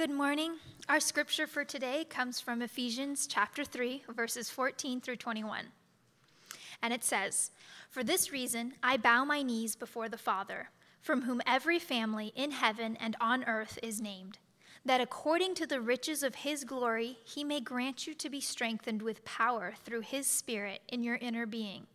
[0.00, 0.52] Good morning.
[0.88, 5.66] Our scripture for today comes from Ephesians chapter 3, verses 14 through 21.
[6.80, 7.50] And it says,
[7.90, 10.70] For this reason I bow my knees before the Father,
[11.02, 14.38] from whom every family in heaven and on earth is named,
[14.86, 19.02] that according to the riches of his glory he may grant you to be strengthened
[19.02, 21.86] with power through his Spirit in your inner being,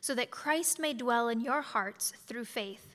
[0.00, 2.94] so that Christ may dwell in your hearts through faith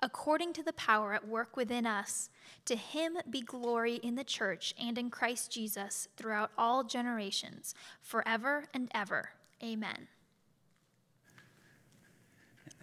[0.00, 2.30] according to the power at work within us,
[2.64, 8.64] to him be glory in the church and in Christ Jesus throughout all generations, forever
[8.74, 9.30] and ever.
[9.62, 10.08] Amen.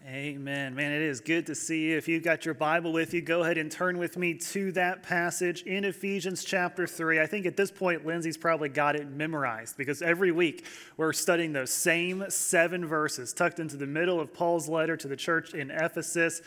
[0.07, 0.73] Amen.
[0.75, 1.97] Man, it is good to see you.
[1.97, 5.03] If you've got your Bible with you, go ahead and turn with me to that
[5.03, 7.19] passage in Ephesians chapter 3.
[7.19, 11.51] I think at this point, Lindsay's probably got it memorized because every week we're studying
[11.51, 15.69] those same seven verses tucked into the middle of Paul's letter to the church in
[15.69, 16.41] Ephesus.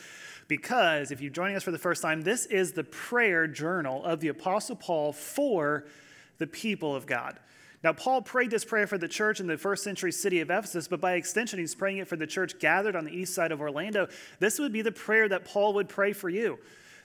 [0.52, 4.20] Because if you're joining us for the first time, this is the prayer journal of
[4.20, 5.86] the Apostle Paul for
[6.36, 7.38] the people of God.
[7.82, 10.88] Now, Paul prayed this prayer for the church in the first century city of Ephesus,
[10.88, 13.62] but by extension, he's praying it for the church gathered on the east side of
[13.62, 14.08] Orlando.
[14.40, 16.58] This would be the prayer that Paul would pray for you,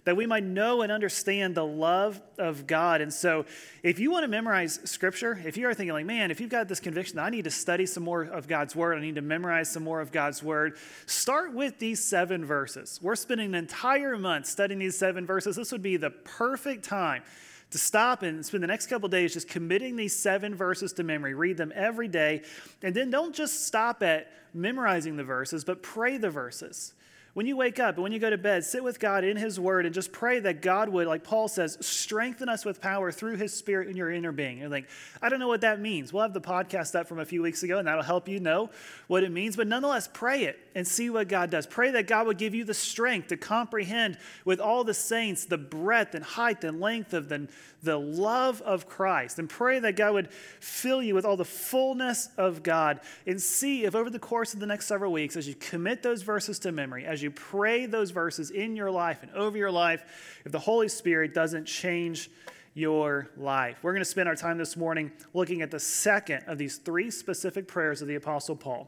[0.07, 3.01] that we might know and understand the love of God.
[3.01, 3.45] And so,
[3.83, 6.69] if you want to memorize scripture, if you are thinking, like, man, if you've got
[6.69, 9.69] this conviction, I need to study some more of God's word, I need to memorize
[9.69, 10.77] some more of God's word,
[11.07, 13.01] start with these seven verses.
[13.03, 15.57] We're spending an entire month studying these seven verses.
[15.57, 17.23] This would be the perfect time
[17.71, 21.33] to stop and spend the next couple days just committing these seven verses to memory.
[21.33, 22.43] Read them every day.
[22.81, 26.93] And then don't just stop at memorizing the verses, but pray the verses.
[27.37, 29.59] When you wake up and when you go to bed, sit with God in His
[29.59, 33.35] Word and just pray that God would, like Paul says, strengthen us with power through
[33.35, 34.57] His Spirit in your inner being.
[34.57, 34.89] You're like,
[35.21, 36.11] I don't know what that means.
[36.11, 38.71] We'll have the podcast up from a few weeks ago, and that'll help you know
[39.05, 39.55] what it means.
[39.55, 41.67] But nonetheless, pray it and see what God does.
[41.67, 45.59] Pray that God would give you the strength to comprehend with all the saints the
[45.59, 47.47] breadth and height and length of the,
[47.83, 49.39] the love of Christ.
[49.39, 52.99] And pray that God would fill you with all the fullness of God.
[53.25, 56.21] And see if over the course of the next several weeks, as you commit those
[56.21, 60.41] verses to memory, as you pray those verses in your life and over your life,
[60.45, 62.29] if the Holy Spirit doesn't change
[62.73, 63.79] your life.
[63.81, 67.09] We're going to spend our time this morning looking at the second of these three
[67.09, 68.87] specific prayers of the Apostle Paul.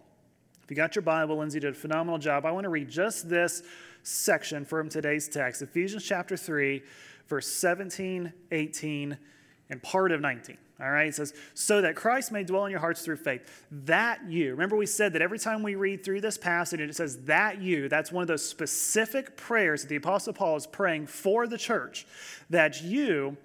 [0.63, 2.45] If you got your Bible, Lindsay did a phenomenal job.
[2.45, 3.63] I want to read just this
[4.03, 6.81] section from today's text Ephesians chapter 3,
[7.27, 9.17] verse 17, 18,
[9.69, 10.57] and part of 19.
[10.81, 13.65] All right, it says, so that Christ may dwell in your hearts through faith.
[13.69, 16.95] That you, remember we said that every time we read through this passage and it
[16.95, 21.07] says that you, that's one of those specific prayers that the Apostle Paul is praying
[21.07, 22.07] for the church,
[22.49, 23.35] that you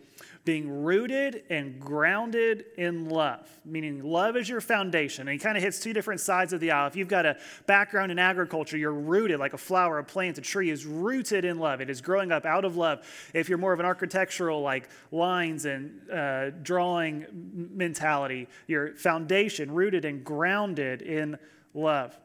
[0.45, 5.23] being rooted and grounded in love, meaning love is your foundation.
[5.27, 6.87] And he kind of hits two different sides of the aisle.
[6.87, 10.43] If you've got a background in agriculture, you're rooted like a flower, a plant, a
[10.43, 11.81] tree is rooted in love.
[11.81, 13.07] It is growing up out of love.
[13.33, 17.27] If you're more of an architectural, like lines and uh, drawing
[17.75, 21.39] mentality, your foundation rooted and grounded in
[21.73, 22.19] love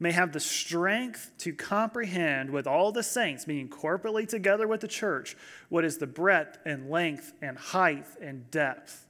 [0.00, 4.88] may have the strength to comprehend with all the saints, meaning corporately together with the
[4.88, 5.36] church,
[5.68, 9.06] what is the breadth and length and height and depth.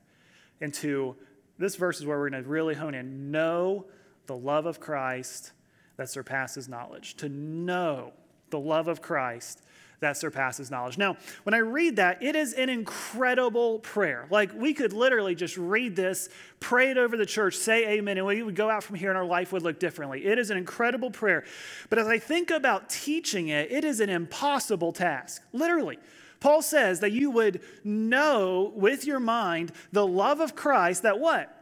[0.61, 1.17] And to
[1.59, 3.87] this verse is where we're going to really hone in know
[4.27, 5.53] the love of Christ
[5.97, 7.15] that surpasses knowledge.
[7.19, 8.12] To know
[8.50, 9.62] the love of Christ
[10.00, 10.99] that surpasses knowledge.
[10.99, 14.27] Now, when I read that, it is an incredible prayer.
[14.31, 16.28] Like we could literally just read this,
[16.59, 19.19] pray it over the church, say amen, and we would go out from here and
[19.19, 20.25] our life would look differently.
[20.25, 21.44] It is an incredible prayer.
[21.88, 25.99] But as I think about teaching it, it is an impossible task, literally.
[26.41, 31.55] Paul says that you would know with your mind the love of Christ that what?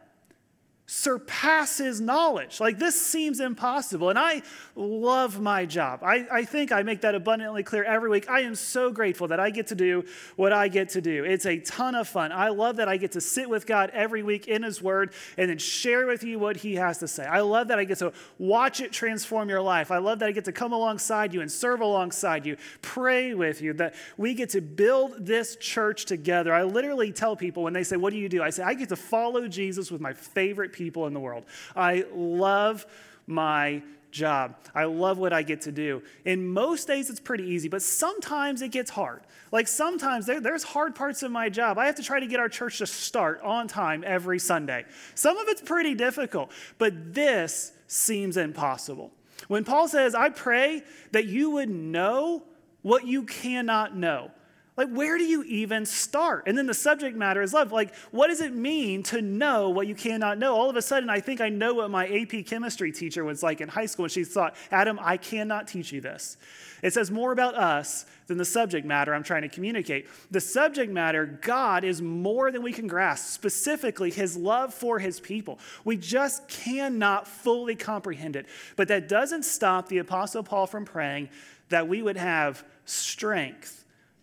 [0.91, 2.59] Surpasses knowledge.
[2.59, 4.09] Like, this seems impossible.
[4.09, 4.41] And I
[4.75, 5.99] love my job.
[6.03, 8.27] I, I think I make that abundantly clear every week.
[8.27, 10.03] I am so grateful that I get to do
[10.35, 11.25] what I get to do.
[11.25, 12.31] It's a ton of fun.
[12.31, 15.51] I love that I get to sit with God every week in His Word and
[15.51, 17.23] then share with you what He has to say.
[17.23, 19.91] I love that I get to watch it transform your life.
[19.91, 23.61] I love that I get to come alongside you and serve alongside you, pray with
[23.61, 26.51] you, that we get to build this church together.
[26.51, 28.41] I literally tell people when they say, What do you do?
[28.41, 31.45] I say, I get to follow Jesus with my favorite people in the world.
[31.75, 32.85] I love
[33.27, 34.55] my job.
[34.73, 36.01] I love what I get to do.
[36.25, 39.21] In most days, it's pretty easy, but sometimes it gets hard.
[39.51, 41.77] Like sometimes there, there's hard parts of my job.
[41.77, 44.85] I have to try to get our church to start on time every Sunday.
[45.15, 49.11] Some of it's pretty difficult, but this seems impossible.
[49.47, 52.43] When Paul says, I pray that you would know
[52.81, 54.31] what you cannot know.
[54.79, 56.43] Like, where do you even start?
[56.47, 57.73] And then the subject matter is love.
[57.73, 60.55] Like, what does it mean to know what you cannot know?
[60.55, 63.59] All of a sudden, I think I know what my AP chemistry teacher was like
[63.59, 66.37] in high school and she thought, Adam, I cannot teach you this.
[66.81, 70.07] It says more about us than the subject matter I'm trying to communicate.
[70.31, 75.19] The subject matter, God, is more than we can grasp, specifically his love for his
[75.19, 75.59] people.
[75.83, 78.45] We just cannot fully comprehend it.
[78.77, 81.27] But that doesn't stop the Apostle Paul from praying
[81.67, 83.78] that we would have strength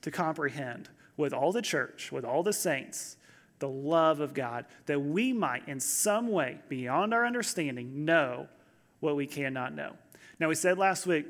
[0.07, 3.17] to comprehend with all the church, with all the saints,
[3.59, 8.47] the love of God, that we might, in some way, beyond our understanding, know
[9.01, 9.95] what we cannot know.
[10.39, 11.27] Now, we said last week,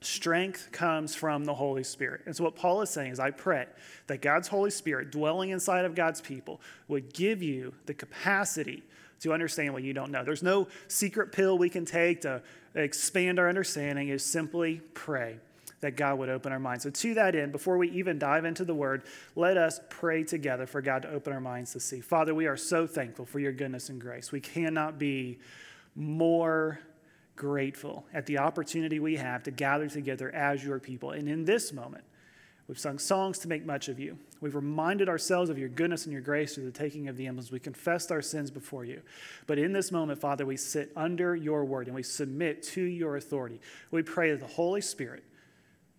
[0.00, 2.22] strength comes from the Holy Spirit.
[2.24, 3.66] And so, what Paul is saying is, I pray
[4.06, 8.82] that God's Holy Spirit, dwelling inside of God's people, would give you the capacity
[9.20, 10.24] to understand what you don't know.
[10.24, 12.40] There's no secret pill we can take to
[12.74, 15.38] expand our understanding, is simply pray
[15.80, 16.84] that God would open our minds.
[16.84, 19.02] So, to that end, before we even dive into the word,
[19.34, 22.00] let us pray together for God to open our minds to see.
[22.00, 24.32] Father, we are so thankful for your goodness and grace.
[24.32, 25.38] We cannot be
[25.94, 26.80] more
[27.36, 31.10] grateful at the opportunity we have to gather together as your people.
[31.10, 32.04] And in this moment,
[32.68, 34.18] We've sung songs to make much of you.
[34.40, 37.52] We've reminded ourselves of your goodness and your grace through the taking of the emblems.
[37.52, 39.02] We confessed our sins before you.
[39.46, 43.16] But in this moment, Father, we sit under your word and we submit to your
[43.16, 43.60] authority.
[43.92, 45.22] We pray that the Holy Spirit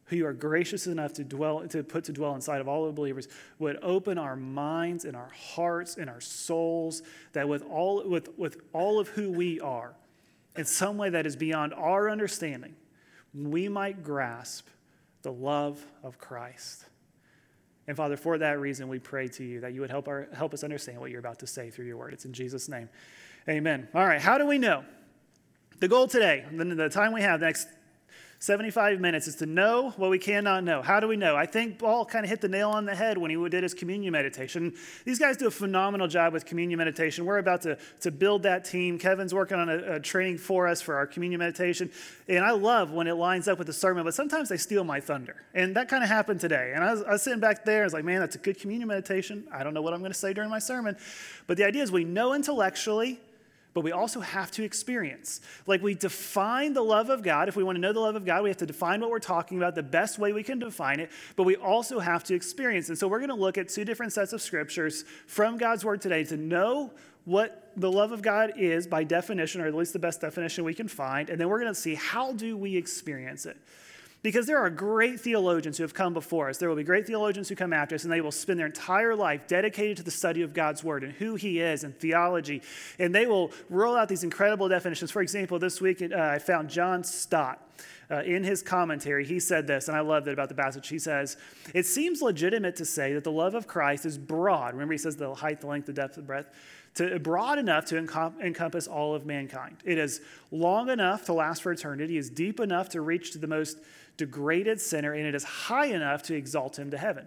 [0.08, 2.92] who you are gracious enough to dwell to put to dwell inside of all the
[2.92, 3.28] believers
[3.60, 8.58] would open our minds and our hearts and our souls that with all with, with
[8.74, 9.94] all of who we are
[10.56, 12.76] in some way that is beyond our understanding
[13.34, 14.68] we might grasp
[15.22, 16.86] the love of christ.
[17.88, 20.54] And father for that reason we pray to you that you would help, our, help
[20.54, 22.14] us understand what you're about to say through your word.
[22.14, 22.90] It's in jesus name.
[23.50, 23.90] Amen.
[23.94, 24.86] All right how do we know?
[25.80, 27.68] The goal today, the time we have, next
[28.40, 30.84] 75 minutes is to know what we cannot know.
[30.84, 31.36] How do we know?
[31.36, 33.74] I think Paul kind of hit the nail on the head when he did his
[33.74, 34.76] communion meditation.
[35.06, 37.26] These guys do a phenomenal job with communion meditation.
[37.26, 39.00] We're about to, to build that team.
[39.00, 41.90] Kevin's working on a, a training for us for our communion meditation.
[42.28, 45.00] And I love when it lines up with the sermon, but sometimes they steal my
[45.00, 45.44] thunder.
[45.56, 46.74] And that kind of happened today.
[46.76, 48.60] And I was, I was sitting back there, I was like, man, that's a good
[48.60, 49.48] communion meditation.
[49.52, 50.96] I don't know what I'm going to say during my sermon.
[51.48, 53.20] But the idea is we know intellectually
[53.78, 55.40] but we also have to experience.
[55.68, 57.48] Like we define the love of God.
[57.48, 59.20] If we want to know the love of God, we have to define what we're
[59.20, 62.90] talking about the best way we can define it, but we also have to experience.
[62.90, 66.02] And so we're going to look at two different sets of scriptures from God's word
[66.02, 66.92] today to know
[67.26, 70.74] what the love of God is by definition, or at least the best definition we
[70.74, 73.58] can find, and then we're going to see how do we experience it.
[74.28, 76.58] Because there are great theologians who have come before us.
[76.58, 79.16] There will be great theologians who come after us, and they will spend their entire
[79.16, 82.62] life dedicated to the study of God's Word and who He is and theology.
[83.00, 85.12] And they will roll out these incredible definitions.
[85.12, 87.64] For example, this week uh, I found John Stott.
[88.10, 90.88] Uh, in his commentary, he said this, and I love it about the passage.
[90.88, 91.36] He says,
[91.74, 94.74] It seems legitimate to say that the love of Christ is broad.
[94.74, 96.50] Remember, he says the height, the length, the depth, the breadth.
[96.96, 99.78] To, broad enough to encom- encompass all of mankind.
[99.84, 100.22] It is
[100.52, 103.78] long enough to last for eternity, it is deep enough to reach to the most
[104.18, 107.26] degraded sinner, and it is high enough to exalt him to heaven.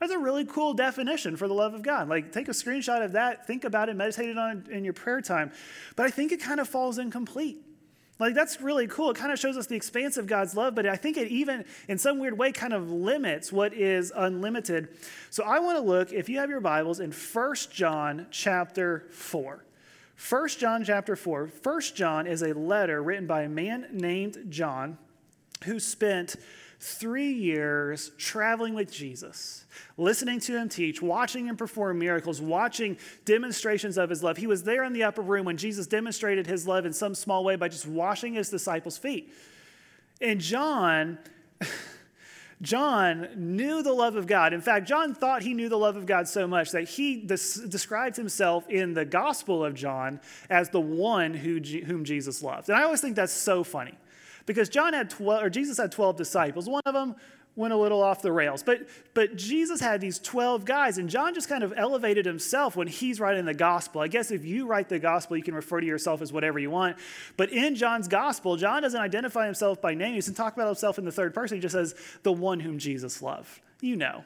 [0.00, 2.08] That's a really cool definition for the love of God.
[2.08, 5.20] Like, take a screenshot of that, think about it, meditate on it in your prayer
[5.20, 5.52] time.
[5.94, 7.58] But I think it kind of falls incomplete.
[8.18, 9.10] Like, that's really cool.
[9.10, 11.64] It kind of shows us the expanse of God's love, but I think it even,
[11.88, 14.88] in some weird way, kind of limits what is unlimited.
[15.30, 19.64] So I want to look, if you have your Bibles, in 1 John chapter 4.
[20.28, 21.50] 1 John chapter 4.
[21.62, 24.98] 1 John is a letter written by a man named John
[25.62, 26.36] who spent
[26.82, 29.64] three years traveling with Jesus,
[29.96, 34.36] listening to him teach, watching him perform miracles, watching demonstrations of his love.
[34.36, 37.44] He was there in the upper room when Jesus demonstrated his love in some small
[37.44, 39.32] way by just washing his disciples' feet.
[40.20, 41.18] And John.
[42.62, 44.52] John knew the love of God.
[44.52, 47.66] In fact, John thought he knew the love of God so much that he des-
[47.68, 52.68] described himself in the Gospel of John as the one who, whom Jesus loved.
[52.68, 53.94] And I always think that's so funny
[54.46, 56.68] because John had 12, or Jesus had 12 disciples.
[56.68, 57.16] One of them
[57.54, 58.62] went a little off the rails.
[58.62, 62.86] But, but Jesus had these 12 guys, and John just kind of elevated himself when
[62.86, 64.00] he's writing the gospel.
[64.00, 66.70] I guess if you write the gospel, you can refer to yourself as whatever you
[66.70, 66.96] want.
[67.36, 70.14] But in John's gospel, John doesn't identify himself by name.
[70.14, 71.58] He doesn't talk about himself in the third person.
[71.58, 73.60] He just says, the one whom Jesus loved.
[73.80, 74.24] You know.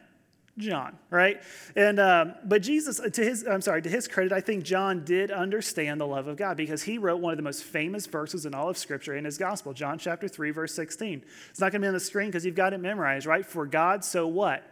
[0.58, 1.42] John, right?
[1.74, 5.30] And um, but Jesus, to his, I'm sorry, to his credit, I think John did
[5.30, 8.54] understand the love of God because he wrote one of the most famous verses in
[8.54, 11.22] all of Scripture in his gospel, John chapter three, verse 16.
[11.50, 13.44] It's not going to be on the screen because you've got it memorized, right?
[13.44, 14.62] For God so what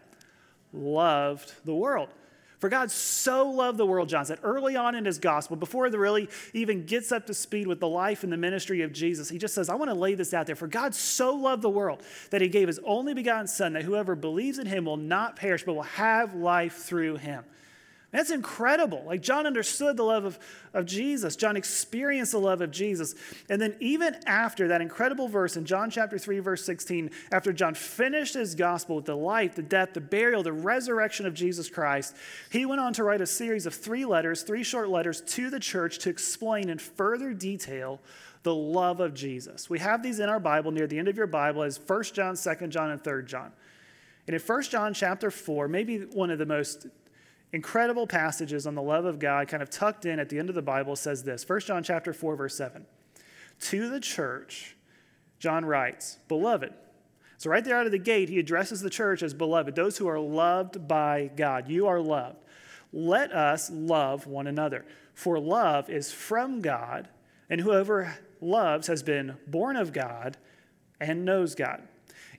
[0.72, 2.08] loved the world
[2.64, 5.94] for God so loved the world, John said, early on in his gospel, before he
[5.94, 9.36] really even gets up to speed with the life and the ministry of Jesus, he
[9.36, 10.56] just says, I want to lay this out there.
[10.56, 14.14] For God so loved the world that he gave his only begotten Son, that whoever
[14.14, 17.44] believes in him will not perish, but will have life through him.
[18.14, 19.02] That's incredible.
[19.04, 20.38] Like John understood the love of,
[20.72, 21.34] of Jesus.
[21.34, 23.16] John experienced the love of Jesus.
[23.50, 27.74] And then, even after that incredible verse in John chapter 3, verse 16, after John
[27.74, 32.14] finished his gospel with the life, the death, the burial, the resurrection of Jesus Christ,
[32.52, 35.58] he went on to write a series of three letters, three short letters to the
[35.58, 38.00] church to explain in further detail
[38.44, 39.68] the love of Jesus.
[39.68, 42.36] We have these in our Bible near the end of your Bible as 1 John,
[42.36, 43.50] 2 John, and 3 John.
[44.28, 46.86] And in 1 John chapter 4, maybe one of the most
[47.54, 50.56] incredible passages on the love of God, kind of tucked in at the end of
[50.56, 52.84] the Bible, says this 1 John chapter 4, verse 7.
[53.60, 54.76] To the church,
[55.38, 56.74] John writes, Beloved.
[57.38, 60.08] So, right there out of the gate, he addresses the church as beloved, those who
[60.08, 61.68] are loved by God.
[61.68, 62.38] You are loved.
[62.92, 64.84] Let us love one another,
[65.14, 67.08] for love is from God,
[67.48, 70.36] and whoever loves has been born of God
[71.00, 71.82] and knows God.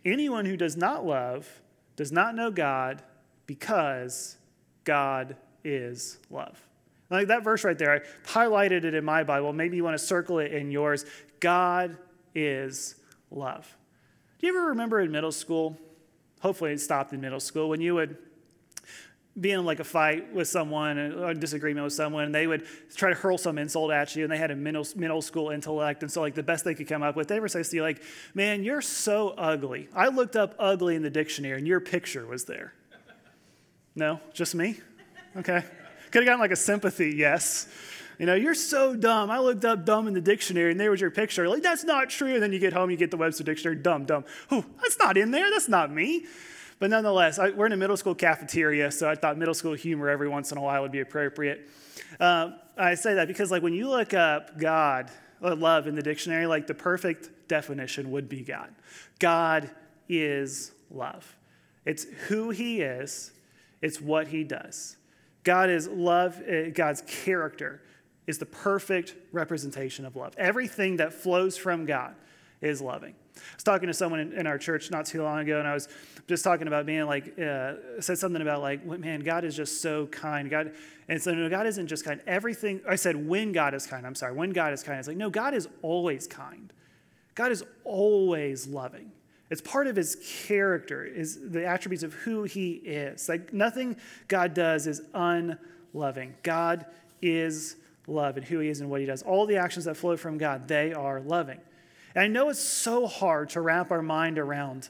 [0.04, 1.62] Anyone who does not love
[1.96, 3.02] does not know God
[3.46, 4.38] because
[4.86, 6.60] God is love.
[7.10, 8.00] Like that verse right there, I
[8.30, 9.54] highlighted it in my Bible.
[9.54, 11.06] Maybe you want to circle it in yours.
[11.40, 11.98] God
[12.34, 12.96] is
[13.30, 13.76] love.
[14.40, 15.78] Do you ever remember in middle school?
[16.42, 18.18] Hopefully, it stopped in middle school when you would
[19.40, 22.66] be in like a fight with someone or a disagreement with someone, and they would
[22.96, 26.04] try to hurl some insult at you, and they had a middle, middle school intellect,
[26.04, 27.82] and so like the best they could come up with, they were saying to you
[27.82, 28.02] like,
[28.34, 32.46] "Man, you're so ugly." I looked up ugly in the dictionary, and your picture was
[32.46, 32.74] there.
[33.96, 34.20] No?
[34.34, 34.80] Just me?
[35.38, 35.64] Okay.
[36.12, 37.68] Could have gotten like a sympathy yes.
[38.20, 39.30] You know, you're so dumb.
[39.30, 41.50] I looked up dumb in the dictionary and there was your picture.
[41.50, 42.36] Like, that's not true.
[42.36, 44.24] And then you get home, you get the Webster Dictionary, dumb, dumb.
[44.52, 45.50] Oh, that's not in there.
[45.50, 46.26] That's not me.
[46.80, 50.10] But nonetheless, I, we're in a middle school cafeteria, so I thought middle school humor
[50.10, 51.70] every once in a while would be appropriate.
[52.20, 55.10] Uh, I say that because, like, when you look up God,
[55.42, 58.74] or love in the dictionary, like, the perfect definition would be God.
[59.20, 59.70] God
[60.10, 61.38] is love.
[61.86, 63.32] It's who He is,
[63.82, 64.98] it's what he does.
[65.44, 67.82] God is love, eh, God's character
[68.28, 70.34] is the perfect representation of love.
[70.38, 72.16] Everything that flows from God
[72.62, 73.14] is loving.
[73.36, 75.88] I was talking to someone in, our church not too long ago, and I was
[76.28, 80.08] just talking about being like, uh, said something about like, man, God is just so
[80.08, 80.50] kind.
[80.50, 80.74] God,
[81.08, 82.22] and so no, God isn't just kind.
[82.26, 84.08] Everything I said, when God is kind.
[84.08, 84.98] I'm sorry, when God is kind.
[84.98, 86.72] It's like, no, God is always kind.
[87.36, 89.12] God is always loving.
[89.50, 93.30] It's part of his character, is the attributes of who he is.
[93.30, 93.98] Like nothing
[94.28, 96.36] God does is unloving.
[96.42, 96.86] God
[97.22, 97.76] is
[98.08, 99.22] love and who he is and what he does.
[99.22, 101.60] All the actions that flow from God, they are loving.
[102.16, 104.90] And I know it's so hard to wrap our mind around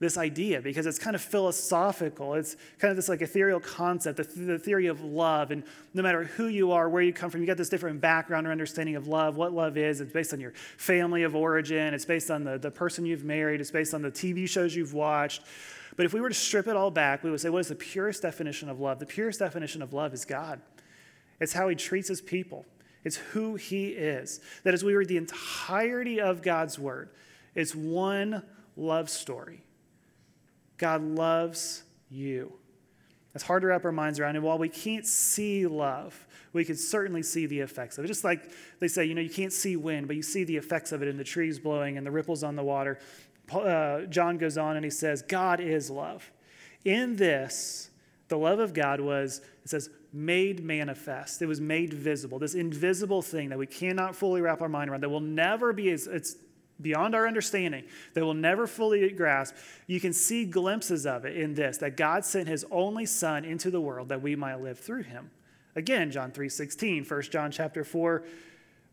[0.00, 2.34] this idea because it's kind of philosophical.
[2.34, 5.50] It's kind of this like ethereal concept, the, the, theory of love.
[5.50, 8.46] And no matter who you are, where you come from, you got this different background
[8.46, 10.00] or understanding of love, what love is.
[10.00, 13.60] It's based on your family of origin, it's based on the, the person you've married,
[13.60, 15.42] it's based on the TV shows you've watched.
[15.96, 17.74] But if we were to strip it all back, we would say, what is the
[17.74, 19.00] purest definition of love?
[19.00, 20.62] The purest definition of love is God.
[21.40, 22.64] It's how he treats his people.
[23.04, 24.40] It's who he is.
[24.64, 27.10] That as we read the entirety of God's word,
[27.54, 28.42] it's one
[28.76, 29.62] love story
[30.80, 32.54] God loves you.
[33.34, 34.34] It's hard to wrap our minds around.
[34.34, 38.08] And while we can't see love, we can certainly see the effects of it.
[38.08, 40.90] Just like they say, you know, you can't see wind, but you see the effects
[40.90, 42.98] of it in the trees blowing and the ripples on the water.
[43.52, 46.32] Uh, John goes on and he says, God is love.
[46.84, 47.90] In this,
[48.28, 51.42] the love of God was, it says, made manifest.
[51.42, 52.38] It was made visible.
[52.38, 55.90] This invisible thing that we cannot fully wrap our mind around, that will never be,
[55.90, 56.36] it's
[56.80, 57.84] beyond our understanding
[58.14, 59.54] that we'll never fully grasp,
[59.86, 63.70] you can see glimpses of it in this that God sent his only son into
[63.70, 65.30] the world that we might live through him.
[65.76, 68.24] Again, John 3:16, 1 John chapter 4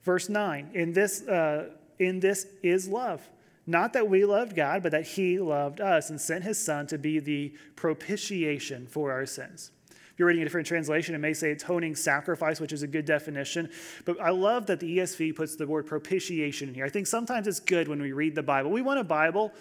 [0.03, 0.71] verse 9.
[0.73, 3.27] In this uh, in this is love.
[3.69, 6.97] Not that we loved God, but that he loved us and sent his son to
[6.97, 9.71] be the propitiation for our sins
[10.17, 13.69] you're reading a different translation, it may say atoning sacrifice, which is a good definition.
[14.03, 16.85] But I love that the ESV puts the word propitiation in here.
[16.85, 18.71] I think sometimes it's good when we read the Bible.
[18.71, 19.53] We want a Bible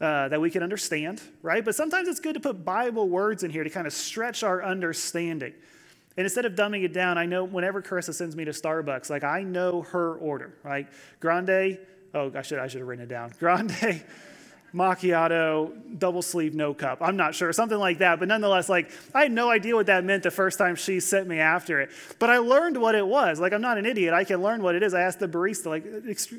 [0.00, 1.64] uh, that we can understand, right?
[1.64, 4.62] But sometimes it's good to put Bible words in here to kind of stretch our
[4.62, 5.54] understanding.
[6.16, 9.24] And instead of dumbing it down, I know whenever Carissa sends me to Starbucks, like
[9.24, 10.86] I know her order, right?
[11.18, 11.78] Grande,
[12.14, 13.32] oh, I should, I should have written it down.
[13.40, 14.04] Grande,
[14.74, 16.98] macchiato, double sleeve, no cup.
[17.00, 18.18] I'm not sure, something like that.
[18.18, 21.28] But nonetheless, like I had no idea what that meant the first time she sent
[21.28, 21.90] me after it.
[22.18, 23.38] But I learned what it was.
[23.38, 24.12] Like I'm not an idiot.
[24.12, 24.92] I can learn what it is.
[24.92, 25.84] I asked the barista, like,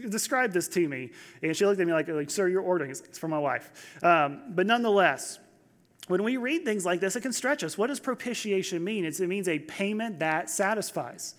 [0.09, 1.11] describe this to me,
[1.41, 2.91] and she looked at me like, sir, you're ordering.
[2.91, 3.71] It's for my wife.
[4.03, 5.39] Um, but nonetheless.
[6.07, 7.79] When we read things like this, it can stretch us.
[7.79, 9.05] What does propitiation mean?
[9.05, 11.33] It's, it means a payment that satisfies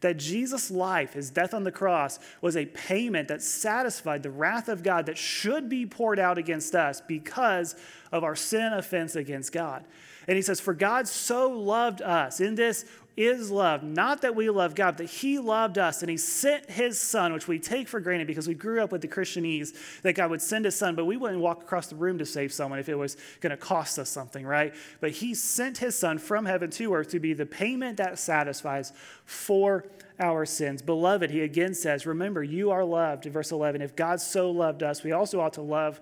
[0.00, 4.68] that Jesus' life, his death on the cross, was a payment that satisfied the wrath
[4.68, 7.74] of God that should be poured out against us because
[8.12, 9.84] of our sin offense against God.
[10.28, 12.40] And he says, For God so loved us.
[12.40, 12.84] In this
[13.16, 16.70] is love, not that we love God, but that He loved us and He sent
[16.70, 20.14] His Son, which we take for granted because we grew up with the Christianese that
[20.14, 22.78] God would send His Son, but we wouldn't walk across the room to save someone
[22.78, 24.74] if it was going to cost us something, right?
[25.00, 28.92] But He sent His Son from heaven to earth to be the payment that satisfies
[29.24, 29.86] for
[30.20, 30.82] our sins.
[30.82, 33.26] Beloved, He again says, Remember, you are loved.
[33.26, 36.00] In verse 11, if God so loved us, we also ought to love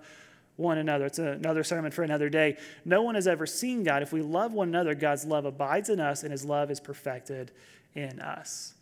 [0.57, 1.05] one another.
[1.05, 2.57] It's another sermon for another day.
[2.85, 4.01] No one has ever seen God.
[4.01, 7.51] If we love one another, God's love abides in us and his love is perfected
[7.93, 8.73] in us.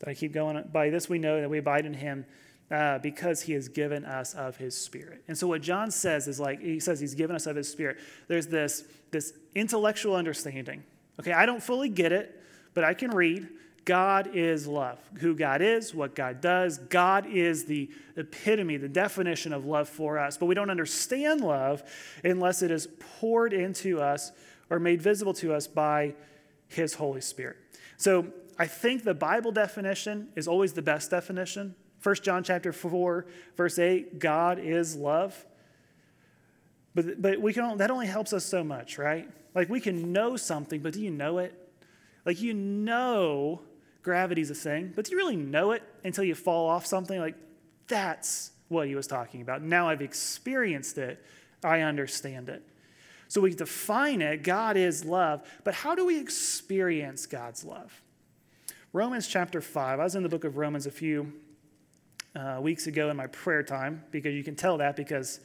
[0.00, 2.26] That I keep going by this, we know that we abide in him
[2.70, 5.22] uh, because he has given us of his spirit.
[5.28, 7.98] And so what John says is like, he says he's given us of his spirit.
[8.26, 10.82] There's this, this intellectual understanding.
[11.20, 12.42] Okay, I don't fully get it,
[12.72, 13.48] but I can read.
[13.84, 14.98] God is love.
[15.18, 16.78] Who God is, what God does.
[16.78, 20.36] God is the epitome, the definition of love for us.
[20.36, 21.82] But we don't understand love
[22.22, 22.88] unless it is
[23.20, 24.32] poured into us
[24.70, 26.14] or made visible to us by
[26.68, 27.56] His Holy Spirit.
[27.96, 28.26] So
[28.58, 31.74] I think the Bible definition is always the best definition.
[32.02, 33.26] 1 John chapter 4,
[33.56, 35.44] verse 8, God is love.
[36.94, 39.28] But, but we can, that only helps us so much, right?
[39.54, 41.58] Like we can know something, but do you know it?
[42.24, 43.62] Like you know
[44.04, 47.18] gravity's a thing, but do you really know it until you fall off something?
[47.18, 47.34] Like,
[47.88, 49.62] that's what he was talking about.
[49.62, 51.24] Now I've experienced it,
[51.64, 52.62] I understand it.
[53.28, 58.02] So we define it God is love, but how do we experience God's love?
[58.92, 59.98] Romans chapter 5.
[59.98, 61.32] I was in the book of Romans a few
[62.36, 65.40] uh, weeks ago in my prayer time, because you can tell that because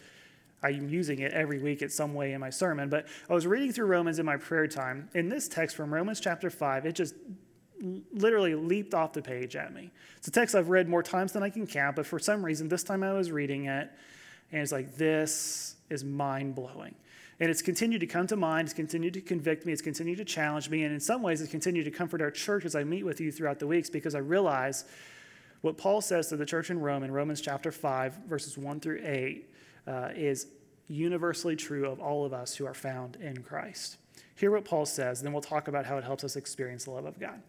[0.62, 2.89] I'm using it every week at some way in my sermon.
[2.89, 5.10] But I was reading through Romans in my prayer time.
[5.16, 7.16] In this text from Romans chapter 5, it just
[7.81, 9.91] literally leaped off the page at me.
[10.17, 12.67] It's a text I've read more times than I can count, but for some reason,
[12.67, 13.89] this time I was reading it,
[14.51, 16.95] and it's like, this is mind blowing.
[17.39, 20.25] And it's continued to come to mind, it's continued to convict me, it's continued to
[20.25, 23.03] challenge me, and in some ways, it's continued to comfort our church as I meet
[23.03, 24.85] with you throughout the weeks because I realize
[25.61, 29.01] what Paul says to the church in Rome in Romans chapter 5, verses 1 through
[29.03, 29.50] 8,
[29.87, 30.48] uh, is
[30.87, 33.98] universally true of all of us who are found in Christ.
[34.40, 37.04] Hear what Paul says, then we'll talk about how it helps us experience the love
[37.04, 37.42] of God.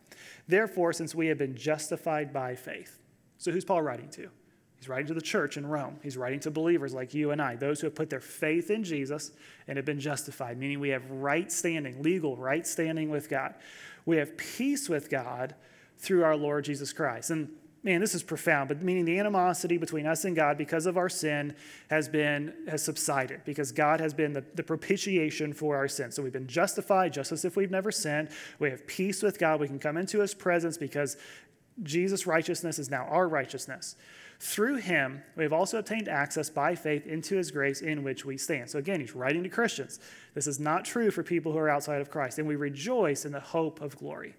[0.49, 2.99] Therefore, since we have been justified by faith.
[3.39, 4.29] So, who's Paul writing to?
[4.77, 6.01] He's writing to the church in Rome.
[6.03, 8.83] He's writing to believers like you and I, those who have put their faith in
[8.83, 9.31] Jesus
[9.69, 13.55] and have been justified, meaning we have right standing, legal right standing with God.
[14.05, 15.55] We have peace with God
[15.97, 17.31] through our Lord Jesus Christ.
[17.31, 17.51] And
[17.83, 21.09] man, this is profound, but meaning the animosity between us and God because of our
[21.09, 21.55] sin
[21.89, 26.11] has been has subsided because God has been the, the propitiation for our sin.
[26.11, 28.29] So we've been justified just as if we've never sinned.
[28.59, 29.61] We have peace with God.
[29.61, 31.17] We can come into his presence because
[31.83, 33.97] Jesus' righteousness is now our righteousness.
[34.43, 38.39] Through him, we have also obtained access by faith into his grace in which we
[38.39, 38.71] stand.
[38.71, 40.01] So again, he's writing to Christians.
[40.35, 43.33] This is not true for people who are outside of Christ, and we rejoice in
[43.33, 44.35] the hope of glory.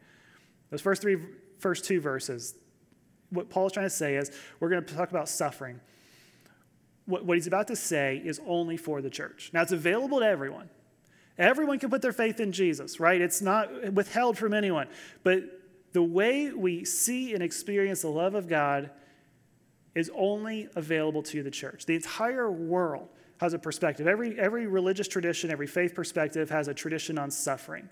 [0.72, 1.18] Those first three,
[1.60, 2.56] first two verses,
[3.32, 5.80] what Paul's trying to say is we're going to talk about suffering.
[7.06, 9.50] What, what he's about to say is only for the church.
[9.54, 10.70] Now, it's available to everyone.
[11.38, 13.20] Everyone can put their faith in Jesus, right?
[13.20, 14.88] It's not withheld from anyone.
[15.24, 15.44] But
[15.94, 18.92] the way we see and experience the love of God
[19.96, 21.86] is only available to the church.
[21.86, 24.08] The entire world has a perspective.
[24.08, 27.90] Every, every religious tradition, every faith perspective has a tradition on suffering.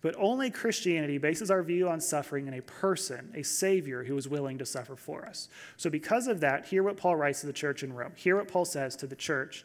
[0.00, 4.28] But only Christianity bases our view on suffering in a person, a Savior who is
[4.28, 5.48] willing to suffer for us.
[5.76, 8.12] So, because of that, hear what Paul writes to the church in Rome.
[8.14, 9.64] Hear what Paul says to the church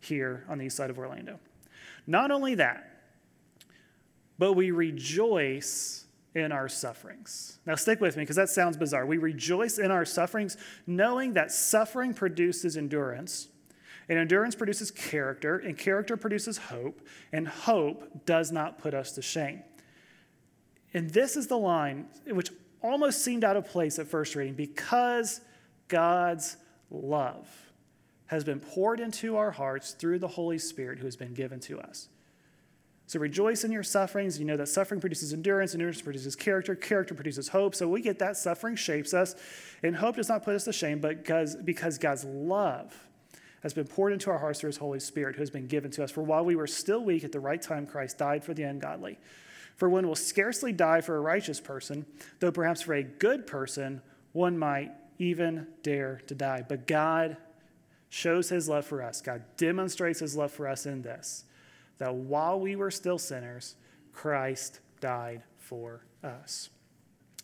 [0.00, 1.38] here on the east side of Orlando.
[2.06, 2.90] Not only that,
[4.38, 7.58] but we rejoice in our sufferings.
[7.66, 9.06] Now, stick with me because that sounds bizarre.
[9.06, 13.48] We rejoice in our sufferings, knowing that suffering produces endurance.
[14.08, 17.00] And endurance produces character, and character produces hope,
[17.32, 19.62] and hope does not put us to shame.
[20.94, 22.50] And this is the line which
[22.82, 25.40] almost seemed out of place at first reading because
[25.88, 26.56] God's
[26.90, 27.48] love
[28.26, 31.80] has been poured into our hearts through the Holy Spirit who has been given to
[31.80, 32.08] us.
[33.06, 34.38] So rejoice in your sufferings.
[34.38, 37.74] You know that suffering produces endurance, endurance produces character, character produces hope.
[37.74, 39.34] So we get that suffering shapes us,
[39.82, 42.94] and hope does not put us to shame, but because, because God's love
[43.62, 46.04] has been poured into our hearts through his Holy Spirit, who has been given to
[46.04, 46.10] us.
[46.10, 49.18] For while we were still weak, at the right time, Christ died for the ungodly.
[49.76, 52.06] For one will scarcely die for a righteous person,
[52.40, 56.64] though perhaps for a good person, one might even dare to die.
[56.66, 57.36] But God
[58.08, 59.20] shows his love for us.
[59.20, 61.44] God demonstrates his love for us in this
[61.98, 63.76] that while we were still sinners,
[64.12, 66.70] Christ died for us.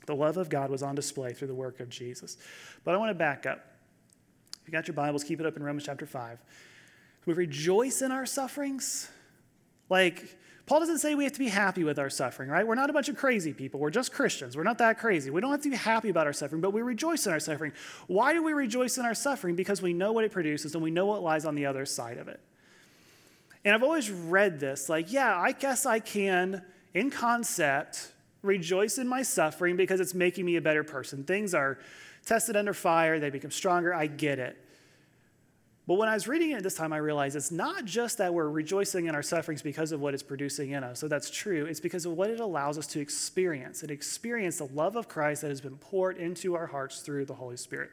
[0.07, 2.37] The love of God was on display through the work of Jesus.
[2.85, 3.65] But I want to back up.
[4.61, 6.39] If you got your Bibles, keep it up in Romans chapter 5.
[7.27, 9.09] We rejoice in our sufferings.
[9.89, 10.37] Like,
[10.71, 12.65] Paul doesn't say we have to be happy with our suffering, right?
[12.65, 13.81] We're not a bunch of crazy people.
[13.81, 14.57] We're just Christians.
[14.57, 15.29] We're not that crazy.
[15.29, 17.73] We don't have to be happy about our suffering, but we rejoice in our suffering.
[18.07, 19.57] Why do we rejoice in our suffering?
[19.57, 22.19] Because we know what it produces and we know what lies on the other side
[22.19, 22.39] of it.
[23.65, 26.63] And I've always read this like, yeah, I guess I can,
[26.95, 31.25] in concept, rejoice in my suffering because it's making me a better person.
[31.25, 31.81] Things are
[32.25, 33.93] tested under fire, they become stronger.
[33.93, 34.57] I get it.
[35.91, 38.49] But when I was reading it this time, I realized it's not just that we're
[38.49, 41.01] rejoicing in our sufferings because of what it's producing in us.
[41.01, 41.67] So that's true.
[41.67, 45.43] It's because of what it allows us to experience and experience the love of Christ
[45.43, 47.91] that has been poured into our hearts through the Holy Spirit.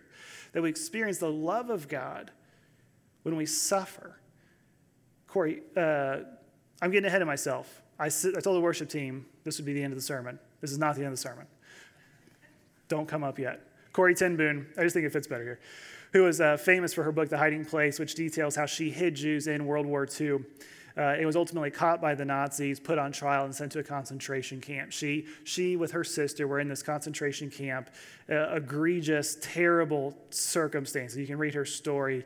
[0.52, 2.30] That we experience the love of God
[3.24, 4.20] when we suffer.
[5.26, 6.18] Corrie, uh,
[6.84, 7.82] I'm getting ahead of myself.
[8.00, 10.38] I, I told the worship team this would be the end of the sermon.
[10.62, 11.48] This is not the end of the sermon.
[12.90, 13.62] Don't come up yet.
[13.92, 15.60] Corrie ten Boom, I just think it fits better here,
[16.14, 19.16] who was uh, famous for her book, The Hiding Place, which details how she hid
[19.16, 20.40] Jews in World War II.
[20.98, 23.84] Uh, it was ultimately caught by the Nazis, put on trial, and sent to a
[23.84, 24.92] concentration camp.
[24.92, 27.92] She, she with her sister, were in this concentration camp.
[28.30, 31.18] Uh, egregious, terrible circumstances.
[31.18, 32.26] You can read her story.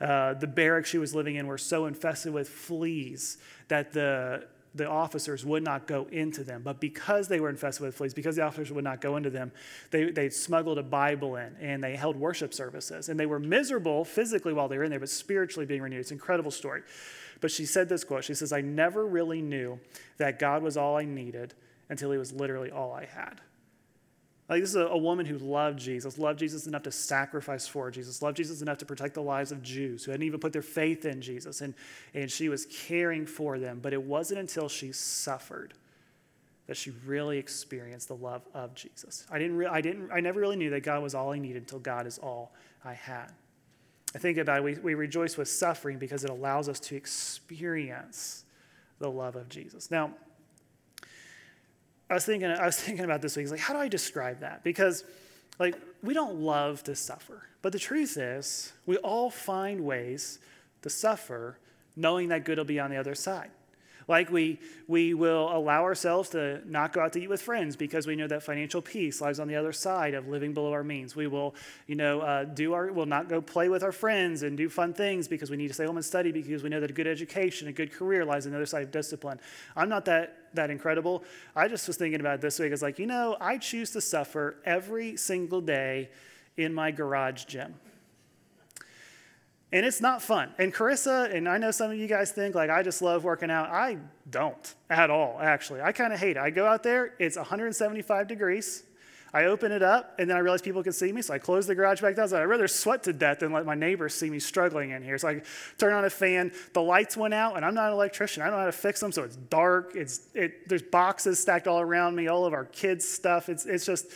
[0.00, 4.88] Uh, the barracks she was living in were so infested with fleas that the the
[4.88, 6.62] officers would not go into them.
[6.62, 9.52] But because they were infested with fleas, because the officers would not go into them,
[9.90, 13.08] they, they smuggled a Bible in and they held worship services.
[13.08, 16.00] And they were miserable physically while they were in there, but spiritually being renewed.
[16.00, 16.82] It's an incredible story.
[17.40, 19.78] But she said this quote She says, I never really knew
[20.16, 21.54] that God was all I needed
[21.90, 23.40] until he was literally all I had.
[24.52, 27.90] Like, this is a, a, woman who loved Jesus, loved Jesus enough to sacrifice for
[27.90, 30.60] Jesus, loved Jesus enough to protect the lives of Jews who hadn't even put their
[30.60, 31.62] faith in Jesus.
[31.62, 31.72] And,
[32.12, 33.80] and she was caring for them.
[33.80, 35.72] But it wasn't until she suffered
[36.66, 39.26] that she really experienced the love of Jesus.
[39.30, 41.62] I, didn't re- I, didn't, I never really knew that God was all I needed
[41.62, 42.52] until God is all
[42.84, 43.32] I had.
[44.14, 48.44] I think about it, we, we rejoice with suffering because it allows us to experience
[48.98, 49.90] the love of Jesus.
[49.90, 50.12] Now,
[52.12, 53.50] I was thinking, I was thinking about this week.
[53.50, 54.62] Like, how do I describe that?
[54.62, 55.04] Because,
[55.58, 60.38] like, we don't love to suffer, but the truth is, we all find ways
[60.82, 61.58] to suffer,
[61.96, 63.50] knowing that good will be on the other side.
[64.08, 68.06] Like we, we will allow ourselves to not go out to eat with friends because
[68.06, 71.14] we know that financial peace lies on the other side of living below our means.
[71.16, 71.54] We will,
[71.86, 74.92] you know, uh, do our, we'll not go play with our friends and do fun
[74.92, 77.06] things because we need to stay home and study because we know that a good
[77.06, 79.40] education, a good career lies on the other side of discipline.
[79.76, 81.24] I'm not that that incredible.
[81.56, 82.72] I just was thinking about this week.
[82.72, 86.10] It's like, you know, I choose to suffer every single day
[86.58, 87.74] in my garage gym
[89.72, 90.52] and it's not fun.
[90.58, 93.50] And Carissa, and I know some of you guys think like I just love working
[93.50, 93.70] out.
[93.70, 93.98] I
[94.30, 95.80] don't at all, actually.
[95.80, 96.40] I kind of hate it.
[96.40, 98.84] I go out there, it's 175 degrees.
[99.34, 101.66] I open it up, and then I realize people can see me, so I close
[101.66, 102.28] the garage back down.
[102.28, 105.16] So I'd rather sweat to death than let my neighbors see me struggling in here.
[105.16, 105.42] So I
[105.78, 106.52] turn on a fan.
[106.74, 108.42] The lights went out, and I'm not an electrician.
[108.42, 109.92] I don't know how to fix them, so it's dark.
[109.94, 113.48] It's it, there's boxes stacked all around me, all of our kids' stuff.
[113.48, 114.08] It's it's just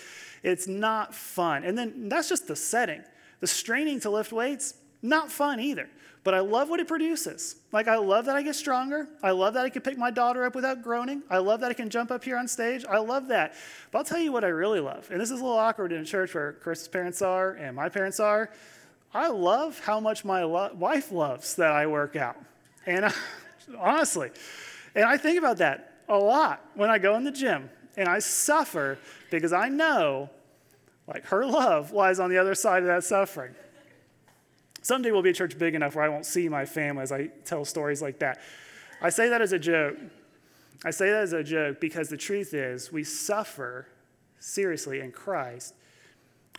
[0.42, 1.64] it's not fun.
[1.64, 3.02] And then that's just the setting.
[3.40, 5.88] The straining to lift weights, not fun either.
[6.26, 7.54] But I love what it produces.
[7.70, 9.08] Like, I love that I get stronger.
[9.22, 11.22] I love that I can pick my daughter up without groaning.
[11.30, 12.84] I love that I can jump up here on stage.
[12.84, 13.54] I love that.
[13.92, 15.08] But I'll tell you what I really love.
[15.12, 17.88] And this is a little awkward in a church where Chris's parents are and my
[17.88, 18.50] parents are.
[19.14, 22.36] I love how much my lo- wife loves that I work out.
[22.86, 23.12] And I,
[23.78, 24.30] honestly,
[24.96, 27.70] and I think about that a lot when I go in the gym.
[27.96, 28.98] And I suffer
[29.30, 30.28] because I know,
[31.06, 33.54] like, her love lies on the other side of that suffering.
[34.86, 37.26] Someday we'll be a church big enough where I won't see my family as I
[37.44, 38.38] tell stories like that.
[39.02, 39.96] I say that as a joke.
[40.84, 43.88] I say that as a joke because the truth is we suffer
[44.38, 45.74] seriously in Christ,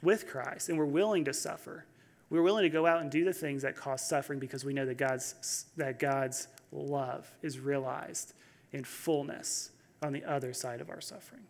[0.03, 1.85] with Christ, and we're willing to suffer.
[2.29, 4.85] We're willing to go out and do the things that cause suffering because we know
[4.85, 8.33] that God's, that God's love is realized
[8.73, 9.71] in fullness
[10.03, 11.43] on the other side of our suffering.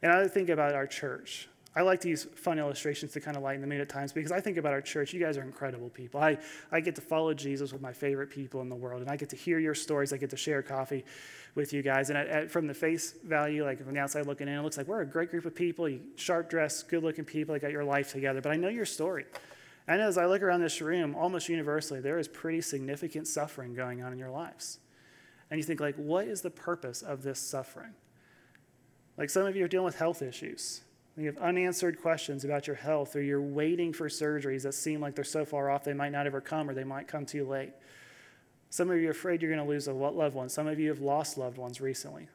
[0.00, 1.50] And I think about our church.
[1.74, 4.30] I like to use fun illustrations to kind of lighten the mood at times because
[4.30, 5.14] I think about our church.
[5.14, 6.20] You guys are incredible people.
[6.20, 6.36] I,
[6.70, 9.30] I get to follow Jesus with my favorite people in the world, and I get
[9.30, 10.12] to hear your stories.
[10.12, 11.04] I get to share coffee
[11.54, 12.10] with you guys.
[12.10, 15.00] And from the face value, like from the outside looking in, it looks like we're
[15.00, 15.88] a great group of people.
[15.88, 17.54] You sharp dressed, good looking people.
[17.54, 18.42] You got your life together.
[18.42, 19.24] But I know your story.
[19.88, 24.02] And as I look around this room, almost universally, there is pretty significant suffering going
[24.02, 24.78] on in your lives.
[25.50, 27.94] And you think, like, what is the purpose of this suffering?
[29.16, 30.82] Like some of you are dealing with health issues.
[31.16, 35.14] You have unanswered questions about your health, or you're waiting for surgeries that seem like
[35.14, 37.72] they're so far off they might not ever come, or they might come too late.
[38.70, 40.48] Some of you are afraid you're going to lose a loved one.
[40.48, 42.28] Some of you have lost loved ones recently.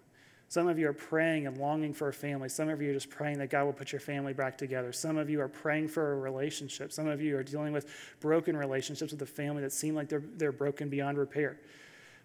[0.49, 2.47] Some of you are praying and longing for a family.
[2.47, 4.93] Some of you are just praying that God will put your family back together.
[4.93, 6.93] Some of you are praying for a relationship.
[6.93, 7.87] Some of you are dealing with
[8.21, 11.57] broken relationships with a family that seem like they're, they're broken beyond repair.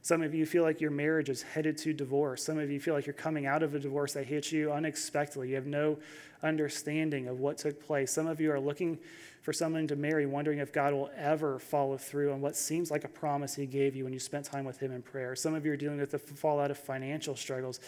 [0.04, 2.44] Some of you feel like your marriage is headed to divorce.
[2.44, 5.50] Some of you feel like you're coming out of a divorce that hit you unexpectedly.
[5.50, 5.96] You have no
[6.42, 8.10] understanding of what took place.
[8.10, 8.98] Some of you are looking
[9.42, 13.04] for someone to marry, wondering if God will ever follow through on what seems like
[13.04, 15.36] a promise He gave you when you spent time with Him in prayer.
[15.36, 17.78] Some of you are dealing with the fallout of financial struggles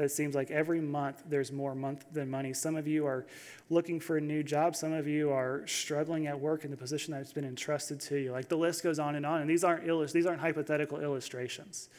[0.00, 2.54] that it seems like every month there's more month than money.
[2.54, 3.26] Some of you are
[3.68, 4.74] looking for a new job.
[4.74, 8.32] Some of you are struggling at work in the position that's been entrusted to you.
[8.32, 9.42] Like the list goes on and on.
[9.42, 11.90] And these aren't illust- these aren't hypothetical illustrations.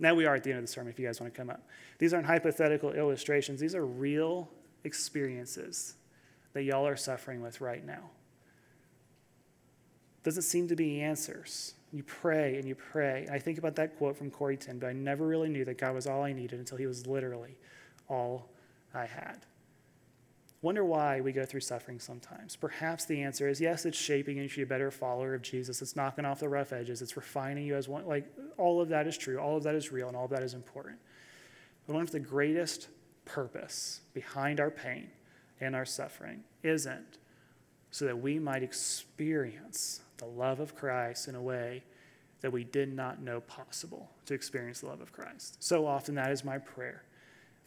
[0.00, 1.48] Now we are at the end of the sermon if you guys want to come
[1.48, 1.62] up.
[2.00, 3.60] These aren't hypothetical illustrations.
[3.60, 4.50] These are real
[4.82, 5.94] experiences
[6.54, 8.10] that y'all are suffering with right now.
[10.24, 11.74] Doesn't seem to be answers.
[11.92, 13.24] You pray and you pray.
[13.26, 15.78] And I think about that quote from Corrie ten, but I never really knew that
[15.78, 17.56] God was all I needed until He was literally
[18.08, 18.50] all
[18.94, 19.46] I had.
[20.60, 22.56] Wonder why we go through suffering sometimes.
[22.56, 25.80] Perhaps the answer is yes, it's shaping you to be a better follower of Jesus.
[25.80, 27.00] It's knocking off the rough edges.
[27.00, 28.06] It's refining you as one.
[28.06, 29.38] Like, all of that is true.
[29.38, 30.98] All of that is real, and all of that is important.
[31.86, 32.88] But one of the greatest
[33.24, 35.10] purpose behind our pain
[35.60, 37.18] and our suffering isn't
[37.90, 41.82] so that we might experience the love of Christ in a way
[42.40, 45.56] that we did not know possible to experience the love of Christ.
[45.62, 47.02] So often, that is my prayer.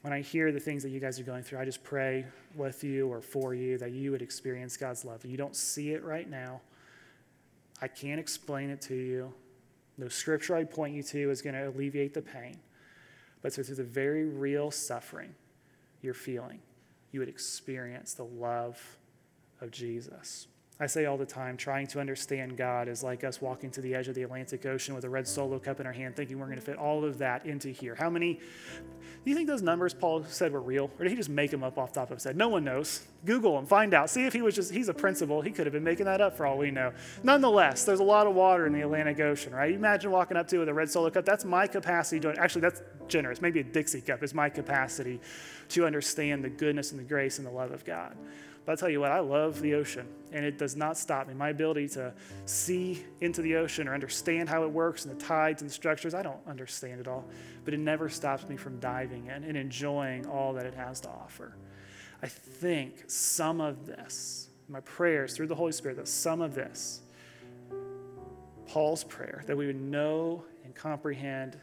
[0.02, 2.84] When I hear the things that you guys are going through, I just pray with
[2.84, 5.26] you or for you that you would experience God's love.
[5.26, 6.62] You don't see it right now.
[7.82, 9.34] I can't explain it to you.
[9.98, 12.58] No scripture I point you to is going to alleviate the pain.
[13.42, 15.36] But so through the very real suffering
[16.02, 16.60] you're feeling,
[17.12, 18.80] you would experience the love
[19.60, 20.48] of Jesus.
[20.82, 23.94] I say all the time, trying to understand God is like us walking to the
[23.94, 26.48] edge of the Atlantic Ocean with a red solo cup in our hand, thinking we're
[26.48, 27.94] going to fit all of that into here.
[27.94, 30.90] How many, do you think those numbers Paul said were real?
[30.98, 32.36] Or did he just make them up off the top of his head?
[32.36, 33.06] No one knows.
[33.26, 34.10] Google them, find out.
[34.10, 35.44] See if he was just, he's a principal.
[35.44, 36.94] He could have been making that up for all we know.
[37.22, 39.70] Nonetheless, there's a lot of water in the Atlantic Ocean, right?
[39.70, 41.26] You imagine walking up to it with a red solo cup.
[41.26, 43.40] That's my capacity to, actually, that's generous.
[43.40, 45.22] Maybe a Dixie cup is my capacity
[45.70, 48.18] to understand the goodness and the grace and the love of God.
[48.66, 51.34] But I'll tell you what, I love the ocean, and it does not stop me.
[51.34, 52.14] My ability to
[52.46, 56.14] see into the ocean or understand how it works and the tides and the structures,
[56.14, 57.26] I don't understand it all.
[57.66, 61.10] But it never stops me from diving in and enjoying all that it has to
[61.10, 61.56] offer.
[62.22, 67.02] I think some of this, my prayers through the Holy Spirit, that some of this,
[68.68, 71.58] Paul's prayer, that we would know and comprehend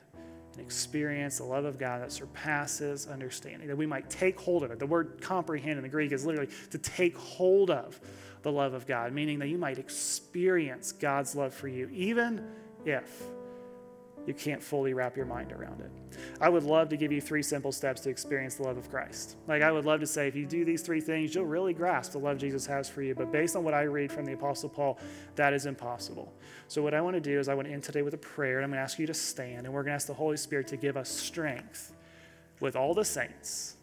[0.59, 4.73] and experience the love of God that surpasses understanding, that we might take hold of
[4.73, 4.81] it.
[4.81, 8.01] The word comprehend in the Greek is literally to take hold of
[8.43, 12.45] the love of God, meaning that you might experience God's love for you, even
[12.85, 13.23] if
[14.29, 15.91] you can't fully wrap your mind around it.
[16.39, 19.37] I would love to give you three simple steps to experience the love of Christ.
[19.47, 22.13] Like, I would love to say, if you do these three things, you'll really grasp
[22.13, 23.15] the love Jesus has for you.
[23.15, 24.99] But based on what I read from the Apostle Paul,
[25.37, 26.33] that is impossible.
[26.69, 28.59] So, what I want to do is, I want to end today with a prayer,
[28.59, 30.37] and I'm going to ask you to stand, and we're going to ask the Holy
[30.37, 31.95] Spirit to give us strength
[32.61, 33.77] with all the saints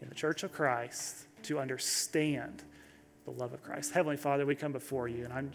[0.00, 2.64] in the church of Christ to understand
[3.26, 3.92] the love of Christ.
[3.92, 5.52] Heavenly Father, we come before you, and I'm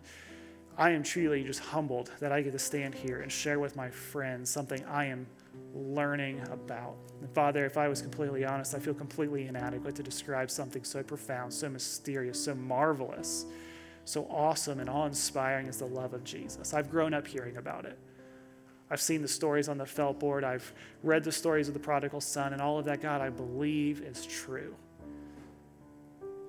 [0.80, 3.90] I am truly just humbled that I get to stand here and share with my
[3.90, 5.26] friends something I am
[5.74, 6.98] learning about.
[7.20, 11.02] And Father, if I was completely honest, I feel completely inadequate to describe something so
[11.02, 13.48] profound, so mysterious, so marvelous,
[14.06, 16.76] so awesome and awe inspiring as the love of Jesus.
[16.76, 17.98] I've grown up hearing about it.
[18.92, 20.44] I've seen the stories on the felt board.
[20.44, 24.02] I've read the stories of the prodigal son, and all of that, God, I believe
[24.02, 24.76] is true.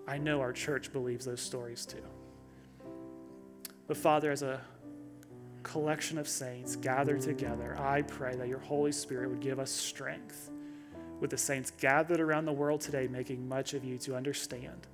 [0.07, 2.05] I know our church believes those stories too.
[3.88, 4.61] But Father, as a
[5.62, 10.51] collection of saints gathered together, I pray that your Holy Spirit would give us strength
[11.20, 14.87] with the saints gathered around the world today, making much of you to understand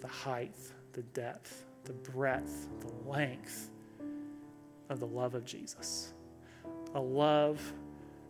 [0.00, 0.54] the height,
[0.92, 3.70] the depth, the breadth, the length
[4.88, 6.12] of the love of Jesus.
[6.94, 7.60] A love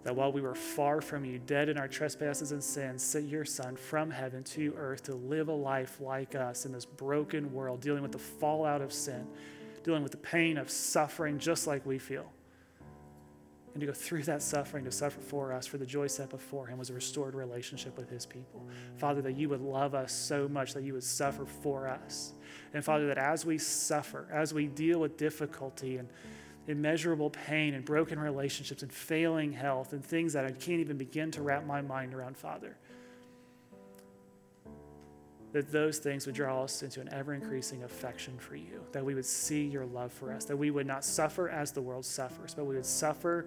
[0.04, 3.44] that while we were far from you, dead in our trespasses and sins, sent your
[3.44, 7.80] Son from heaven to earth to live a life like us in this broken world,
[7.80, 9.26] dealing with the fallout of sin
[9.82, 12.30] dealing with the pain of suffering just like we feel.
[13.74, 16.66] and to go through that suffering, to suffer for us, for the joy set before
[16.66, 18.66] him was a restored relationship with his people.
[18.96, 22.34] Father, that you would love us so much that you would suffer for us.
[22.74, 26.08] And Father, that as we suffer, as we deal with difficulty and
[26.68, 31.30] immeasurable pain and broken relationships and failing health and things that I can't even begin
[31.32, 32.76] to wrap my mind around, Father,
[35.52, 39.14] that those things would draw us into an ever increasing affection for you, that we
[39.14, 42.54] would see your love for us, that we would not suffer as the world suffers,
[42.54, 43.46] but we would suffer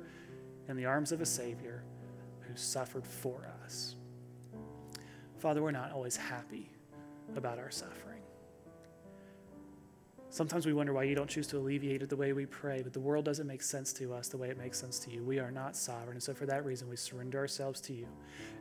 [0.69, 1.83] in the arms of a Savior
[2.41, 3.95] who suffered for us.
[5.39, 6.69] Father, we're not always happy
[7.35, 8.21] about our suffering.
[10.29, 12.91] Sometimes we wonder why you don't choose to alleviate it the way we pray, but
[12.91, 15.23] the world doesn't make sense to us the way it makes sense to you.
[15.23, 16.17] We are not sovereign.
[16.17, 18.05] And so, for that reason, we surrender ourselves to you.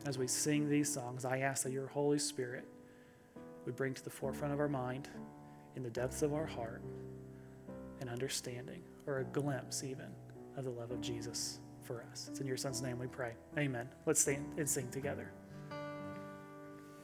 [0.05, 2.65] As we sing these songs, I ask that your Holy Spirit
[3.65, 5.09] we bring to the forefront of our mind,
[5.75, 6.81] in the depths of our heart,
[8.01, 10.07] an understanding or a glimpse even
[10.57, 12.27] of the love of Jesus for us.
[12.29, 13.33] It's in your Son's name we pray.
[13.57, 13.89] Amen.
[14.05, 15.31] Let's stand and sing together.